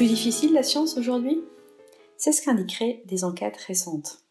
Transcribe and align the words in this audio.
Plus 0.00 0.08
difficile 0.08 0.54
la 0.54 0.62
science 0.62 0.96
aujourd'hui? 0.96 1.44
C'est 2.16 2.32
ce 2.32 2.40
qu'indiqueraient 2.40 3.02
des 3.04 3.22
enquêtes 3.22 3.58
récentes. 3.58 4.24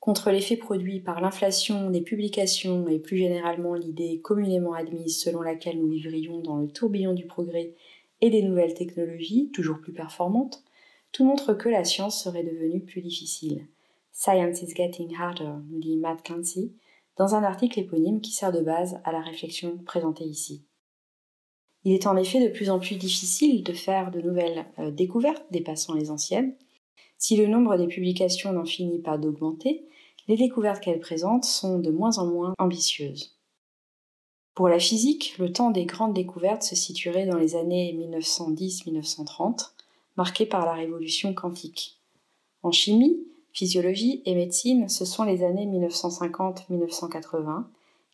Contre 0.00 0.30
l'effet 0.30 0.56
produit 0.56 1.00
par 1.00 1.20
l'inflation 1.20 1.90
des 1.90 2.00
publications 2.00 2.88
et 2.88 2.98
plus 2.98 3.18
généralement 3.18 3.74
l'idée 3.74 4.22
communément 4.22 4.72
admise 4.72 5.20
selon 5.20 5.42
laquelle 5.42 5.78
nous 5.78 5.90
vivrions 5.90 6.40
dans 6.40 6.56
le 6.56 6.66
tourbillon 6.66 7.12
du 7.12 7.26
progrès 7.26 7.74
et 8.22 8.30
des 8.30 8.40
nouvelles 8.40 8.72
technologies 8.72 9.50
toujours 9.52 9.82
plus 9.82 9.92
performantes, 9.92 10.64
tout 11.12 11.26
montre 11.26 11.52
que 11.52 11.68
la 11.68 11.84
science 11.84 12.24
serait 12.24 12.42
devenue 12.42 12.80
plus 12.80 13.02
difficile. 13.02 13.66
Science 14.12 14.62
is 14.62 14.72
getting 14.74 15.14
harder, 15.14 15.60
nous 15.68 15.78
dit 15.78 15.98
Matt 15.98 16.22
Clancy, 16.22 16.72
dans 17.18 17.34
un 17.34 17.44
article 17.44 17.80
éponyme 17.80 18.22
qui 18.22 18.32
sert 18.32 18.50
de 18.50 18.62
base 18.62 18.98
à 19.04 19.12
la 19.12 19.20
réflexion 19.20 19.76
présentée 19.84 20.24
ici. 20.24 20.64
Il 21.84 21.92
est 21.92 22.06
en 22.06 22.16
effet 22.16 22.40
de 22.46 22.52
plus 22.52 22.70
en 22.70 22.78
plus 22.78 22.96
difficile 22.96 23.64
de 23.64 23.72
faire 23.72 24.10
de 24.10 24.20
nouvelles 24.20 24.66
euh, 24.78 24.90
découvertes 24.90 25.44
dépassant 25.50 25.94
les 25.94 26.10
anciennes. 26.10 26.54
Si 27.18 27.36
le 27.36 27.46
nombre 27.46 27.76
des 27.76 27.88
publications 27.88 28.52
n'en 28.52 28.64
finit 28.64 29.00
pas 29.00 29.18
d'augmenter, 29.18 29.84
les 30.28 30.36
découvertes 30.36 30.82
qu'elles 30.82 31.00
présentent 31.00 31.44
sont 31.44 31.78
de 31.78 31.90
moins 31.90 32.18
en 32.18 32.26
moins 32.26 32.54
ambitieuses. 32.58 33.36
Pour 34.54 34.68
la 34.68 34.78
physique, 34.78 35.36
le 35.38 35.52
temps 35.52 35.70
des 35.70 35.86
grandes 35.86 36.14
découvertes 36.14 36.62
se 36.62 36.76
situerait 36.76 37.26
dans 37.26 37.38
les 37.38 37.56
années 37.56 37.96
1910-1930, 38.10 39.72
marqué 40.16 40.46
par 40.46 40.66
la 40.66 40.74
révolution 40.74 41.32
quantique. 41.34 41.98
En 42.62 42.70
chimie, 42.70 43.26
physiologie 43.52 44.22
et 44.24 44.34
médecine, 44.34 44.88
ce 44.88 45.04
sont 45.04 45.24
les 45.24 45.42
années 45.42 45.66
1950-1980 45.66 47.64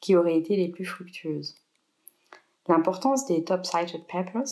qui 0.01 0.17
auraient 0.17 0.39
été 0.39 0.57
les 0.57 0.69
plus 0.69 0.85
fructueuses. 0.85 1.57
L'importance 2.69 3.27
des 3.27 3.45
top 3.45 3.65
cited 3.65 4.07
papers, 4.07 4.49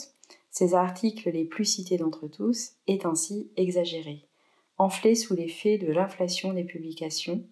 ces 0.49 0.73
articles 0.73 1.29
les 1.29 1.45
plus 1.45 1.65
cités 1.65 1.97
d'entre 1.97 2.27
tous, 2.27 2.71
est 2.87 3.05
ainsi 3.05 3.51
exagérée, 3.55 4.27
enflée 4.77 5.13
sous 5.13 5.35
l'effet 5.35 5.77
de 5.77 5.91
l'inflation 5.91 6.51
des 6.51 6.63
publications, 6.63 7.43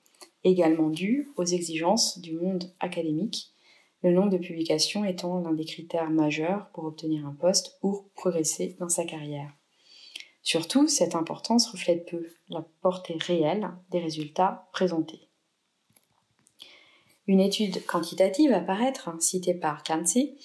également 0.44 0.90
due 0.90 1.30
aux 1.38 1.46
exigences 1.46 2.20
du 2.20 2.34
monde 2.34 2.74
académique, 2.80 3.54
le 4.02 4.12
nombre 4.12 4.32
de 4.32 4.38
publications 4.38 5.06
étant 5.06 5.40
l'un 5.40 5.54
des 5.54 5.66
critères 5.66 6.10
majeurs 6.10 6.70
pour 6.74 6.86
obtenir 6.86 7.26
un 7.28 7.34
poste 7.34 7.78
ou 7.84 8.06
progresser 8.16 8.76
dans 8.80 8.90
sa 8.90 9.06
carrière. 9.06 9.52
Surtout, 10.42 10.88
cette 10.88 11.16
importance 11.16 11.70
reflète 11.72 12.10
peu 12.10 12.28
la 12.50 12.64
portée 12.82 13.18
réelle 13.20 13.72
des 13.90 14.00
résultats 14.00 14.68
présentés. 14.74 15.30
Une 17.28 17.40
étude 17.40 17.84
quantitative 17.86 18.52
à 18.52 18.60
paraître, 18.60 19.10
citée 19.20 19.56
par 19.56 19.84
Clancy, 19.84 20.36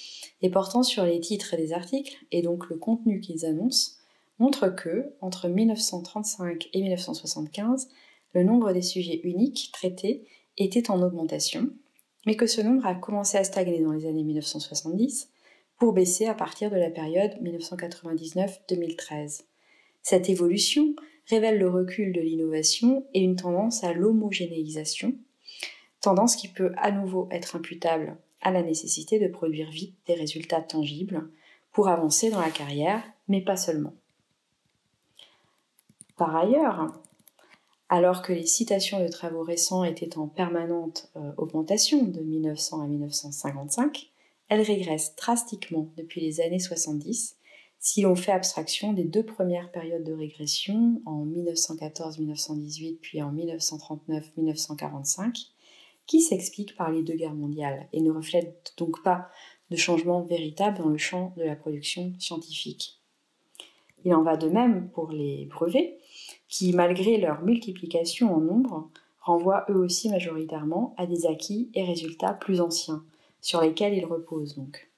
et 0.42 0.50
portant 0.50 0.83
sur 0.83 1.05
les 1.05 1.20
titres 1.20 1.56
des 1.56 1.73
articles 1.73 2.17
et 2.33 2.42
donc 2.42 2.69
le 2.70 2.77
contenu 2.77 3.20
qu'ils 3.20 3.45
annoncent, 3.45 3.92
montre 4.39 4.69
que, 4.69 5.12
entre 5.20 5.48
1935 5.48 6.70
et 6.73 6.81
1975, 6.81 7.89
le 8.33 8.45
nombre 8.45 8.73
des 8.73 8.83
sujets 8.83 9.20
uniques 9.25 9.70
traités 9.73 10.25
était 10.56 10.91
en 10.91 11.03
augmentation, 11.03 11.69
mais 12.27 12.36
que 12.36 12.47
ce 12.47 12.62
nombre 12.62 12.86
a 12.86 12.95
commencé 12.95 13.36
à 13.36 13.45
stagner 13.45 13.83
dans 13.83 13.92
les 13.92 14.06
années 14.06 14.25
1970 14.25 15.28
pour 15.78 15.92
baisser 15.92 16.27
à 16.27 16.34
partir 16.34 16.70
de 16.70 16.77
la 16.77 16.91
période 16.91 17.33
1999-2013. 17.42 19.42
Cette 20.03 20.31
évolution 20.31 20.95
révèle 21.27 21.58
le 21.58 21.69
recul 21.69 22.12
de 22.12 22.20
l'innovation 22.20 23.05
et 23.14 23.20
une 23.20 23.36
tendance 23.36 23.84
à 23.84 23.92
l'homogénéisation, 23.92 25.14
tendance 26.00 26.36
qui 26.36 26.48
peut 26.48 26.72
à 26.76 26.90
nouveau 26.90 27.28
être 27.30 27.56
imputable 27.56 28.16
à 28.40 28.50
la 28.50 28.62
nécessité 28.62 29.18
de 29.18 29.28
produire 29.28 29.70
vite 29.70 29.94
des 30.06 30.14
résultats 30.14 30.62
tangibles 30.62 31.28
pour 31.72 31.88
avancer 31.88 32.30
dans 32.30 32.40
la 32.40 32.50
carrière, 32.50 33.02
mais 33.28 33.42
pas 33.42 33.56
seulement. 33.56 33.92
Par 36.16 36.34
ailleurs, 36.36 36.92
alors 37.89 38.22
que 38.22 38.33
les 38.33 38.46
citations 38.46 39.02
de 39.02 39.08
travaux 39.08 39.42
récents 39.42 39.84
étaient 39.84 40.16
en 40.16 40.28
permanente 40.28 41.10
euh, 41.16 41.33
augmentation 41.36 42.05
de 42.05 42.20
1900 42.20 42.83
à 42.83 42.86
1955, 42.86 44.10
elles 44.48 44.62
régressent 44.62 45.14
drastiquement 45.16 45.89
depuis 45.96 46.20
les 46.20 46.40
années 46.40 46.58
70 46.58 47.36
si 47.83 48.02
l'on 48.02 48.14
fait 48.14 48.33
abstraction 48.33 48.92
des 48.92 49.05
deux 49.05 49.24
premières 49.24 49.72
périodes 49.72 50.05
de 50.05 50.12
régression, 50.12 51.00
en 51.06 51.24
1914-1918 51.24 52.98
puis 53.00 53.22
en 53.22 53.33
1939-1945, 53.33 55.46
qui 56.10 56.20
s'expliquent 56.20 56.74
par 56.74 56.90
les 56.90 57.04
deux 57.04 57.14
guerres 57.14 57.36
mondiales 57.36 57.86
et 57.92 58.00
ne 58.00 58.10
reflètent 58.10 58.74
donc 58.76 59.00
pas 59.04 59.28
de 59.70 59.76
changement 59.76 60.22
véritable 60.22 60.78
dans 60.78 60.88
le 60.88 60.98
champ 60.98 61.32
de 61.36 61.44
la 61.44 61.54
production 61.54 62.12
scientifique. 62.18 63.00
Il 64.04 64.12
en 64.12 64.24
va 64.24 64.36
de 64.36 64.48
même 64.48 64.90
pour 64.90 65.12
les 65.12 65.44
brevets, 65.44 66.00
qui, 66.48 66.72
malgré 66.72 67.16
leur 67.16 67.42
multiplication 67.42 68.34
en 68.34 68.40
nombre, 68.40 68.90
renvoient 69.20 69.66
eux 69.70 69.76
aussi 69.76 70.10
majoritairement 70.10 70.96
à 70.98 71.06
des 71.06 71.26
acquis 71.26 71.70
et 71.74 71.84
résultats 71.84 72.34
plus 72.34 72.60
anciens, 72.60 73.04
sur 73.40 73.60
lesquels 73.60 73.94
ils 73.94 74.04
reposent 74.04 74.56
donc. 74.56 74.90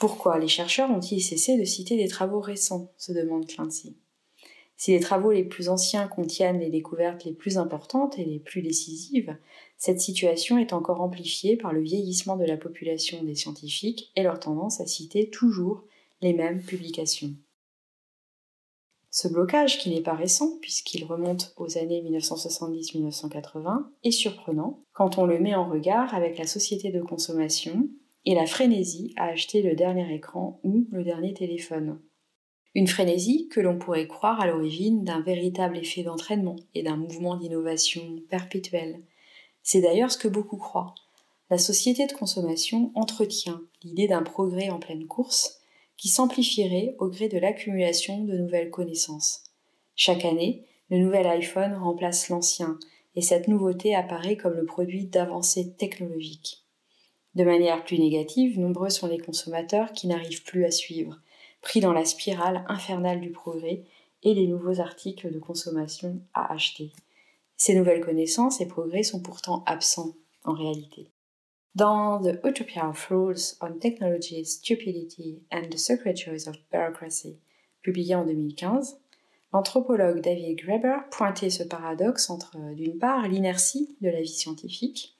Pourquoi 0.00 0.40
les 0.40 0.48
chercheurs 0.48 0.90
ont-ils 0.90 1.22
cessé 1.22 1.56
de 1.56 1.64
citer 1.64 1.96
des 1.96 2.08
travaux 2.08 2.40
récents 2.40 2.90
se 2.96 3.12
demande 3.12 3.46
Clancy. 3.46 3.94
Si 4.80 4.92
les 4.92 5.00
travaux 5.00 5.30
les 5.30 5.44
plus 5.44 5.68
anciens 5.68 6.08
contiennent 6.08 6.60
les 6.60 6.70
découvertes 6.70 7.26
les 7.26 7.34
plus 7.34 7.58
importantes 7.58 8.18
et 8.18 8.24
les 8.24 8.38
plus 8.38 8.62
décisives, 8.62 9.36
cette 9.76 10.00
situation 10.00 10.56
est 10.56 10.72
encore 10.72 11.02
amplifiée 11.02 11.58
par 11.58 11.74
le 11.74 11.82
vieillissement 11.82 12.38
de 12.38 12.46
la 12.46 12.56
population 12.56 13.22
des 13.22 13.34
scientifiques 13.34 14.10
et 14.16 14.22
leur 14.22 14.40
tendance 14.40 14.80
à 14.80 14.86
citer 14.86 15.28
toujours 15.28 15.84
les 16.22 16.32
mêmes 16.32 16.62
publications. 16.62 17.34
Ce 19.10 19.28
blocage, 19.28 19.78
qui 19.78 19.90
n'est 19.90 20.00
pas 20.00 20.14
récent 20.14 20.56
puisqu'il 20.62 21.04
remonte 21.04 21.52
aux 21.58 21.76
années 21.76 22.00
1970-1980, 22.00 23.84
est 24.02 24.10
surprenant 24.10 24.82
quand 24.94 25.18
on 25.18 25.26
le 25.26 25.40
met 25.40 25.54
en 25.54 25.68
regard 25.68 26.14
avec 26.14 26.38
la 26.38 26.46
société 26.46 26.90
de 26.90 27.02
consommation 27.02 27.86
et 28.24 28.34
la 28.34 28.46
frénésie 28.46 29.12
à 29.18 29.24
acheter 29.26 29.60
le 29.60 29.76
dernier 29.76 30.14
écran 30.14 30.58
ou 30.64 30.86
le 30.90 31.04
dernier 31.04 31.34
téléphone. 31.34 32.00
Une 32.74 32.86
frénésie 32.86 33.48
que 33.48 33.60
l'on 33.60 33.78
pourrait 33.78 34.06
croire 34.06 34.40
à 34.40 34.46
l'origine 34.46 35.02
d'un 35.02 35.20
véritable 35.20 35.78
effet 35.78 36.04
d'entraînement 36.04 36.56
et 36.74 36.82
d'un 36.82 36.96
mouvement 36.96 37.36
d'innovation 37.36 38.02
perpétuel. 38.28 39.00
C'est 39.62 39.80
d'ailleurs 39.80 40.12
ce 40.12 40.18
que 40.18 40.28
beaucoup 40.28 40.56
croient. 40.56 40.94
La 41.50 41.58
société 41.58 42.06
de 42.06 42.12
consommation 42.12 42.92
entretient 42.94 43.60
l'idée 43.82 44.06
d'un 44.06 44.22
progrès 44.22 44.70
en 44.70 44.78
pleine 44.78 45.06
course 45.06 45.60
qui 45.96 46.08
s'amplifierait 46.08 46.94
au 47.00 47.08
gré 47.08 47.28
de 47.28 47.38
l'accumulation 47.38 48.22
de 48.22 48.36
nouvelles 48.36 48.70
connaissances. 48.70 49.42
Chaque 49.96 50.24
année, 50.24 50.64
le 50.90 50.98
nouvel 50.98 51.26
iPhone 51.26 51.74
remplace 51.74 52.28
l'ancien, 52.28 52.78
et 53.16 53.20
cette 53.20 53.48
nouveauté 53.48 53.94
apparaît 53.96 54.36
comme 54.36 54.54
le 54.54 54.64
produit 54.64 55.06
d'avancées 55.06 55.74
technologiques. 55.74 56.64
De 57.34 57.44
manière 57.44 57.84
plus 57.84 57.98
négative, 57.98 58.58
nombreux 58.58 58.90
sont 58.90 59.08
les 59.08 59.18
consommateurs 59.18 59.92
qui 59.92 60.06
n'arrivent 60.06 60.44
plus 60.44 60.64
à 60.64 60.70
suivre, 60.70 61.20
pris 61.60 61.80
dans 61.80 61.92
la 61.92 62.04
spirale 62.04 62.64
infernale 62.68 63.20
du 63.20 63.30
progrès 63.30 63.84
et 64.22 64.34
les 64.34 64.46
nouveaux 64.46 64.80
articles 64.80 65.32
de 65.32 65.38
consommation 65.38 66.20
à 66.34 66.52
acheter. 66.52 66.92
Ces 67.56 67.74
nouvelles 67.74 68.04
connaissances 68.04 68.60
et 68.60 68.66
progrès 68.66 69.02
sont 69.02 69.20
pourtant 69.20 69.62
absents 69.66 70.14
en 70.44 70.52
réalité. 70.52 71.10
Dans 71.74 72.20
The 72.20 72.40
Utopia 72.44 72.88
of 72.88 73.06
Rules 73.08 73.56
on 73.60 73.78
Technology, 73.78 74.44
Stupidity 74.44 75.42
and 75.52 75.68
the 75.70 75.78
Secretaries 75.78 76.48
of 76.48 76.56
Bureaucracy, 76.72 77.38
publié 77.82 78.14
en 78.14 78.24
2015, 78.24 78.98
l'anthropologue 79.52 80.20
David 80.20 80.56
Graeber 80.56 80.98
pointait 81.10 81.50
ce 81.50 81.62
paradoxe 81.62 82.28
entre, 82.30 82.56
d'une 82.74 82.98
part, 82.98 83.28
l'inertie 83.28 83.96
de 84.00 84.08
la 84.08 84.20
vie 84.20 84.28
scientifique, 84.28 85.16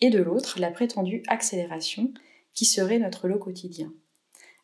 et 0.00 0.10
de 0.10 0.20
l'autre 0.20 0.60
la 0.60 0.70
prétendue 0.70 1.22
accélération 1.28 2.12
qui 2.52 2.64
serait 2.64 2.98
notre 2.98 3.28
lot 3.28 3.38
quotidien. 3.38 3.92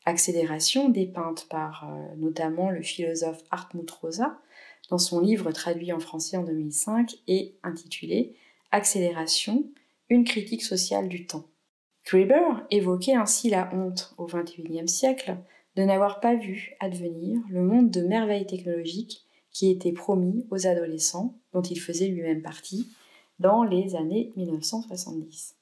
Accélération 0.04 0.88
dépeinte 0.88 1.46
par 1.48 1.88
euh, 1.88 2.16
notamment 2.16 2.70
le 2.70 2.82
philosophe 2.82 3.42
Hartmut 3.50 3.90
Rosa 3.90 4.38
dans 4.90 4.98
son 4.98 5.20
livre 5.20 5.52
traduit 5.52 5.92
en 5.92 6.00
français 6.00 6.36
en 6.36 6.42
2005 6.42 7.14
et 7.28 7.54
intitulé 7.62 8.34
Accélération, 8.72 9.64
une 10.08 10.24
critique 10.24 10.62
sociale 10.62 11.08
du 11.08 11.26
temps. 11.26 11.46
Grieber 12.04 12.66
évoquait 12.70 13.14
ainsi 13.14 13.48
la 13.48 13.72
honte 13.74 14.14
au 14.18 14.26
XXIe 14.26 14.88
siècle 14.88 15.36
de 15.76 15.82
n'avoir 15.84 16.20
pas 16.20 16.34
vu 16.34 16.74
advenir 16.80 17.40
le 17.48 17.62
monde 17.62 17.90
de 17.90 18.02
merveilles 18.02 18.46
technologiques 18.46 19.24
qui 19.52 19.70
était 19.70 19.92
promis 19.92 20.46
aux 20.50 20.66
adolescents, 20.66 21.38
dont 21.52 21.62
il 21.62 21.78
faisait 21.78 22.08
lui-même 22.08 22.42
partie, 22.42 22.88
dans 23.38 23.64
les 23.64 23.94
années 23.94 24.32
1970. 24.36 25.56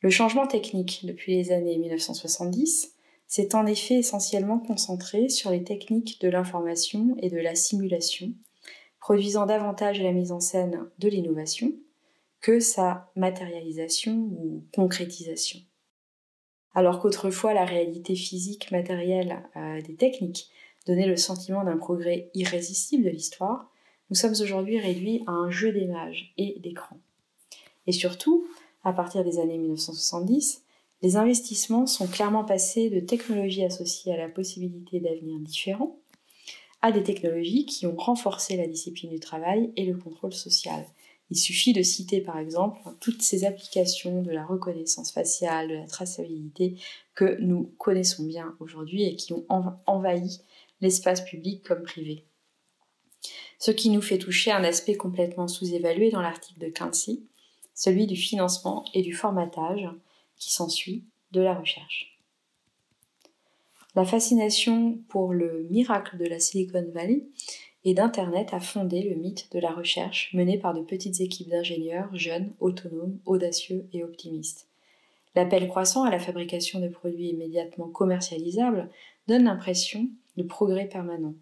Le 0.00 0.10
changement 0.10 0.46
technique 0.46 1.00
depuis 1.04 1.36
les 1.36 1.50
années 1.52 1.78
1970 1.78 2.94
s'est 3.28 3.54
en 3.54 3.66
effet 3.66 3.94
essentiellement 3.94 4.58
concentré 4.58 5.28
sur 5.28 5.50
les 5.50 5.62
techniques 5.62 6.20
de 6.20 6.28
l'information 6.28 7.14
et 7.18 7.30
de 7.30 7.38
la 7.38 7.54
simulation, 7.54 8.32
produisant 9.00 9.46
davantage 9.46 10.02
la 10.02 10.12
mise 10.12 10.32
en 10.32 10.40
scène 10.40 10.88
de 10.98 11.08
l'innovation 11.08 11.72
que 12.40 12.58
sa 12.58 13.10
matérialisation 13.16 14.14
ou 14.14 14.64
concrétisation. 14.74 15.60
Alors 16.74 17.00
qu'autrefois 17.00 17.54
la 17.54 17.64
réalité 17.64 18.14
physique 18.14 18.70
matérielle 18.70 19.42
euh, 19.56 19.80
des 19.82 19.94
techniques 19.94 20.50
donner 20.86 21.06
le 21.06 21.16
sentiment 21.16 21.64
d'un 21.64 21.76
progrès 21.76 22.30
irrésistible 22.34 23.04
de 23.04 23.10
l'histoire, 23.10 23.70
nous 24.08 24.16
sommes 24.16 24.34
aujourd'hui 24.40 24.80
réduits 24.80 25.22
à 25.26 25.32
un 25.32 25.50
jeu 25.50 25.70
d'images 25.70 26.32
et 26.38 26.58
d'écrans. 26.60 26.98
Et 27.86 27.92
surtout, 27.92 28.46
à 28.84 28.92
partir 28.94 29.22
des 29.22 29.38
années 29.38 29.58
1970, 29.58 30.62
les 31.02 31.16
investissements 31.16 31.86
sont 31.86 32.08
clairement 32.08 32.44
passés 32.44 32.90
de 32.90 33.00
technologies 33.00 33.64
associées 33.64 34.12
à 34.12 34.16
la 34.16 34.28
possibilité 34.28 35.00
d'avenirs 35.00 35.40
différents 35.40 35.98
à 36.80 36.92
des 36.92 37.02
technologies 37.02 37.66
qui 37.66 37.86
ont 37.86 37.96
renforcé 37.96 38.56
la 38.56 38.66
discipline 38.66 39.10
du 39.10 39.20
travail 39.20 39.72
et 39.76 39.84
le 39.84 39.96
contrôle 39.96 40.32
social. 40.32 40.84
Il 41.30 41.36
suffit 41.36 41.72
de 41.72 41.82
citer 41.82 42.20
par 42.20 42.38
exemple 42.38 42.80
toutes 43.00 43.22
ces 43.22 43.44
applications 43.44 44.22
de 44.22 44.30
la 44.30 44.44
reconnaissance 44.44 45.12
faciale, 45.12 45.68
de 45.68 45.74
la 45.74 45.86
traçabilité 45.86 46.76
que 47.14 47.36
nous 47.40 47.72
connaissons 47.78 48.24
bien 48.24 48.56
aujourd'hui 48.60 49.04
et 49.04 49.16
qui 49.16 49.32
ont 49.32 49.44
envahi 49.86 50.40
l'espace 50.80 51.24
public 51.24 51.62
comme 51.64 51.82
privé. 51.82 52.24
Ce 53.58 53.72
qui 53.72 53.90
nous 53.90 54.00
fait 54.00 54.18
toucher 54.18 54.52
un 54.52 54.62
aspect 54.62 54.94
complètement 54.94 55.48
sous-évalué 55.48 56.10
dans 56.10 56.22
l'article 56.22 56.60
de 56.60 56.68
Quincy, 56.68 57.26
celui 57.74 58.06
du 58.06 58.16
financement 58.16 58.84
et 58.94 59.02
du 59.02 59.12
formatage 59.12 59.88
qui 60.38 60.52
s'ensuit 60.52 61.04
de 61.32 61.40
la 61.40 61.54
recherche. 61.54 62.18
La 63.94 64.04
fascination 64.04 64.98
pour 65.08 65.32
le 65.32 65.66
miracle 65.70 66.18
de 66.18 66.26
la 66.26 66.38
Silicon 66.38 66.86
Valley 66.92 67.24
et 67.84 67.94
d'Internet 67.94 68.50
a 68.52 68.60
fondé 68.60 69.02
le 69.02 69.16
mythe 69.16 69.48
de 69.52 69.58
la 69.58 69.72
recherche 69.72 70.32
menée 70.34 70.58
par 70.58 70.74
de 70.74 70.82
petites 70.82 71.20
équipes 71.20 71.48
d'ingénieurs 71.48 72.14
jeunes, 72.14 72.52
autonomes, 72.60 73.18
audacieux 73.24 73.86
et 73.92 74.04
optimistes. 74.04 74.68
L'appel 75.34 75.68
croissant 75.68 76.04
à 76.04 76.10
la 76.10 76.18
fabrication 76.18 76.80
de 76.80 76.88
produits 76.88 77.30
immédiatement 77.30 77.88
commercialisables 77.88 78.90
donne 79.26 79.44
l'impression 79.44 80.08
de 80.36 80.42
progrès 80.42 80.86
permanent. 80.86 81.34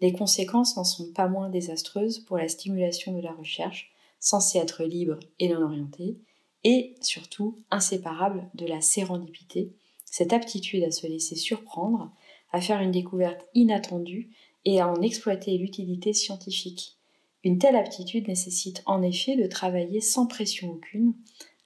Les 0.00 0.12
conséquences 0.12 0.76
n'en 0.76 0.84
sont 0.84 1.12
pas 1.12 1.28
moins 1.28 1.48
désastreuses 1.48 2.18
pour 2.18 2.38
la 2.38 2.48
stimulation 2.48 3.16
de 3.16 3.22
la 3.22 3.32
recherche, 3.32 3.92
censée 4.18 4.58
être 4.58 4.84
libre 4.84 5.18
et 5.38 5.48
non 5.48 5.62
orientée, 5.62 6.16
et 6.64 6.94
surtout 7.00 7.62
inséparable 7.70 8.48
de 8.54 8.66
la 8.66 8.80
sérendipité, 8.80 9.72
cette 10.04 10.32
aptitude 10.32 10.84
à 10.84 10.90
se 10.90 11.06
laisser 11.06 11.36
surprendre, 11.36 12.10
à 12.52 12.60
faire 12.60 12.80
une 12.80 12.92
découverte 12.92 13.46
inattendue 13.54 14.30
et 14.64 14.80
à 14.80 14.88
en 14.88 15.02
exploiter 15.02 15.58
l'utilité 15.58 16.12
scientifique. 16.12 16.96
Une 17.42 17.58
telle 17.58 17.76
aptitude 17.76 18.28
nécessite 18.28 18.82
en 18.86 19.02
effet 19.02 19.36
de 19.36 19.46
travailler 19.46 20.00
sans 20.00 20.26
pression 20.26 20.72
aucune, 20.72 21.14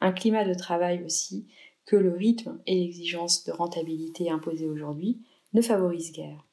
un 0.01 0.13
climat 0.13 0.45
de 0.45 0.55
travail 0.55 1.05
aussi 1.05 1.47
que 1.87 1.97
le 1.97 2.13
rythme 2.13 2.61
et 2.67 2.75
l'exigence 2.75 3.45
de 3.45 3.53
rentabilité 3.53 4.31
imposée 4.31 4.67
aujourd'hui 4.67 5.21
ne 5.53 5.63
favorisent 5.63 6.13
guère. 6.13 6.45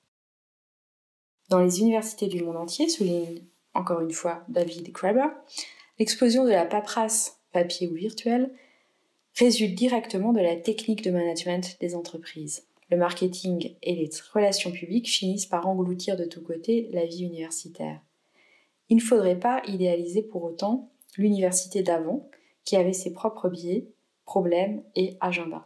Dans 1.49 1.59
les 1.59 1.79
universités 1.79 2.27
du 2.27 2.43
monde 2.43 2.57
entier, 2.57 2.89
souligne 2.89 3.41
encore 3.73 4.01
une 4.01 4.11
fois 4.11 4.43
David 4.47 4.91
Kraber, 4.93 5.27
l'explosion 5.99 6.45
de 6.45 6.51
la 6.51 6.65
paperasse, 6.65 7.39
papier 7.55 7.87
ou 7.87 7.93
virtuelle, 7.93 8.51
résulte 9.37 9.75
directement 9.75 10.33
de 10.33 10.41
la 10.41 10.57
technique 10.57 11.01
de 11.03 11.11
management 11.11 11.77
des 11.79 11.95
entreprises. 11.95 12.67
Le 12.91 12.97
marketing 12.97 13.75
et 13.81 13.95
les 13.95 14.09
relations 14.33 14.71
publiques 14.71 15.09
finissent 15.09 15.45
par 15.45 15.65
engloutir 15.65 16.17
de 16.17 16.25
tous 16.25 16.41
côtés 16.41 16.89
la 16.91 17.05
vie 17.05 17.23
universitaire. 17.23 18.01
Il 18.89 18.97
ne 18.97 19.01
faudrait 19.01 19.39
pas 19.39 19.63
idéaliser 19.67 20.21
pour 20.21 20.43
autant 20.43 20.91
l'université 21.17 21.81
d'avant, 21.81 22.29
qui 22.65 22.75
avait 22.75 22.93
ses 22.93 23.13
propres 23.13 23.49
biais, 23.49 23.87
problèmes 24.25 24.83
et 24.95 25.15
agendas. 25.21 25.65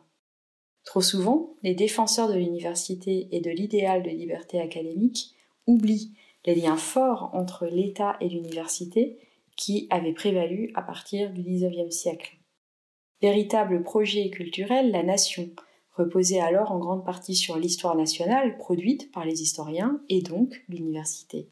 Trop 0.85 1.01
souvent, 1.01 1.55
les 1.63 1.73
défenseurs 1.73 2.29
de 2.29 2.37
l'université 2.37 3.27
et 3.31 3.41
de 3.41 3.49
l'idéal 3.49 4.03
de 4.03 4.09
liberté 4.09 4.61
académique 4.61 5.33
oublie 5.65 6.11
les 6.45 6.55
liens 6.55 6.77
forts 6.77 7.31
entre 7.33 7.65
l'État 7.65 8.15
et 8.21 8.29
l'université 8.29 9.17
qui 9.59 9.87
avaient 9.89 10.13
prévalu 10.13 10.71
à 10.73 10.81
partir 10.81 11.33
du 11.33 11.43
XIXe 11.43 11.93
siècle. 11.93 12.37
Véritable 13.21 13.83
projet 13.83 14.29
culturel, 14.29 14.89
la 14.89 15.03
nation 15.03 15.49
reposait 15.91 16.39
alors 16.39 16.71
en 16.71 16.79
grande 16.79 17.03
partie 17.03 17.35
sur 17.35 17.57
l'histoire 17.57 17.97
nationale 17.97 18.57
produite 18.57 19.11
par 19.11 19.25
les 19.25 19.41
historiens 19.41 19.99
et 20.07 20.21
donc 20.21 20.63
l'université. 20.69 21.49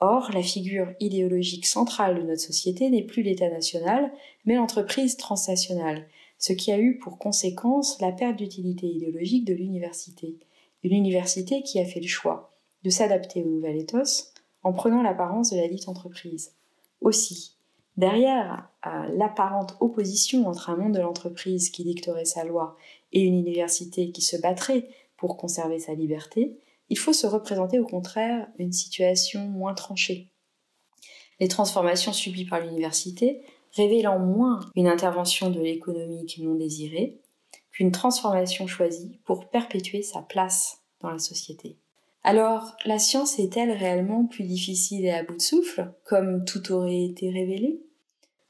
Or, 0.00 0.30
la 0.34 0.42
figure 0.42 0.92
idéologique 1.00 1.64
centrale 1.64 2.16
de 2.16 2.22
notre 2.22 2.42
société 2.42 2.90
n'est 2.90 3.06
plus 3.06 3.22
l'État 3.22 3.48
national, 3.48 4.12
mais 4.44 4.56
l'entreprise 4.56 5.16
transnationale, 5.16 6.06
ce 6.36 6.52
qui 6.52 6.70
a 6.70 6.78
eu 6.78 6.98
pour 6.98 7.16
conséquence 7.16 7.98
la 8.02 8.12
perte 8.12 8.36
d'utilité 8.36 8.88
idéologique 8.88 9.46
de 9.46 9.54
l'université. 9.54 10.36
Une 10.82 10.92
université 10.92 11.62
qui 11.62 11.80
a 11.80 11.86
fait 11.86 12.00
le 12.00 12.08
choix 12.08 12.52
de 12.82 12.90
s'adapter 12.90 13.42
au 13.42 13.48
nouvel 13.48 13.78
ethos 13.78 14.34
en 14.62 14.74
prenant 14.74 15.02
l'apparence 15.02 15.50
de 15.50 15.56
la 15.56 15.68
dite 15.68 15.88
entreprise. 15.88 16.52
Aussi, 17.02 17.56
derrière 17.96 18.68
l'apparente 19.10 19.76
opposition 19.80 20.46
entre 20.46 20.70
un 20.70 20.76
monde 20.76 20.94
de 20.94 21.00
l'entreprise 21.00 21.70
qui 21.70 21.84
dicterait 21.84 22.24
sa 22.24 22.44
loi 22.44 22.76
et 23.12 23.20
une 23.20 23.38
université 23.38 24.12
qui 24.12 24.22
se 24.22 24.36
battrait 24.36 24.88
pour 25.16 25.36
conserver 25.36 25.78
sa 25.78 25.94
liberté, 25.94 26.58
il 26.88 26.98
faut 26.98 27.12
se 27.12 27.26
représenter 27.26 27.78
au 27.78 27.86
contraire 27.86 28.48
une 28.58 28.72
situation 28.72 29.40
moins 29.40 29.74
tranchée. 29.74 30.28
Les 31.40 31.48
transformations 31.48 32.12
subies 32.12 32.44
par 32.44 32.60
l'université 32.60 33.42
révélant 33.72 34.18
moins 34.18 34.60
une 34.76 34.86
intervention 34.86 35.50
de 35.50 35.60
l'économique 35.60 36.38
non 36.38 36.54
désirée 36.54 37.20
qu'une 37.72 37.90
transformation 37.90 38.66
choisie 38.66 39.18
pour 39.24 39.48
perpétuer 39.48 40.02
sa 40.02 40.20
place 40.22 40.82
dans 41.00 41.10
la 41.10 41.18
société. 41.18 41.78
Alors, 42.24 42.76
la 42.84 42.98
science 42.98 43.40
est-elle 43.40 43.72
réellement 43.72 44.26
plus 44.26 44.44
difficile 44.44 45.04
et 45.04 45.10
à 45.10 45.24
bout 45.24 45.36
de 45.36 45.42
souffle, 45.42 45.92
comme 46.04 46.44
tout 46.44 46.70
aurait 46.72 47.04
été 47.04 47.30
révélé? 47.30 47.82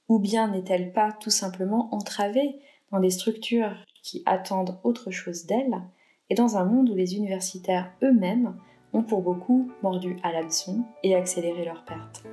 Ou 0.09 0.19
bien 0.19 0.49
n'est-elle 0.49 0.93
pas 0.93 1.13
tout 1.13 1.31
simplement 1.31 1.89
entravée 1.95 2.61
dans 2.91 3.01
des 3.01 3.11
structures 3.11 3.75
qui 4.03 4.23
attendent 4.27 4.79
autre 4.85 5.11
chose 5.11 5.47
d'elle, 5.47 5.81
et 6.29 6.35
dans 6.35 6.57
un 6.57 6.65
monde 6.65 6.91
où 6.91 6.95
les 6.95 7.15
universitaires 7.15 7.93
eux-mêmes 8.03 8.57
ont 8.93 9.03
pour 9.03 9.23
beaucoup 9.23 9.71
mordu 9.83 10.17
à 10.23 10.33
l'hameçon 10.33 10.85
et 11.03 11.15
accéléré 11.15 11.65
leur 11.65 11.85
perte 11.85 12.25